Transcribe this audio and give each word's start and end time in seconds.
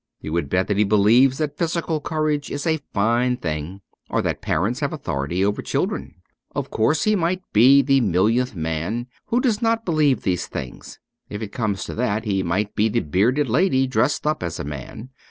You 0.19 0.33
would 0.33 0.49
bet 0.49 0.65
that 0.67 0.77
he 0.77 0.83
believes 0.83 1.37
that 1.37 1.59
physical 1.59 2.01
courage 2.01 2.49
is 2.49 2.65
a 2.65 2.79
fine 2.91 3.37
thing, 3.37 3.81
or 4.09 4.23
that 4.23 4.41
parents 4.41 4.79
have 4.79 4.91
authority 4.91 5.45
over 5.45 5.61
children. 5.61 6.15
Of 6.55 6.71
course, 6.71 7.03
he 7.03 7.15
might 7.15 7.43
be 7.53 7.83
the 7.83 8.01
millioneth 8.01 8.55
man 8.55 9.05
who 9.27 9.39
does 9.39 9.61
not 9.61 9.85
believe 9.85 10.23
these 10.23 10.47
things; 10.47 10.97
if 11.29 11.43
it 11.43 11.51
comes 11.51 11.83
to 11.85 11.93
that, 11.93 12.23
he 12.25 12.41
might 12.41 12.73
be 12.73 12.89
the 12.89 13.01
Bearded 13.01 13.47
Lady 13.47 13.85
dressed 13.85 14.25
up 14.25 14.41
as 14.41 14.59
a 14.59 14.63
man. 14.63 15.11